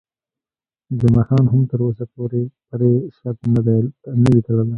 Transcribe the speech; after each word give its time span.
جمعه 0.99 1.23
خان 1.27 1.45
هم 1.53 1.61
تر 1.71 1.79
اوسه 1.85 2.05
پرې 2.13 2.43
شرط 3.17 3.39
نه 3.53 3.59
وي 4.33 4.39
تړلی. 4.45 4.69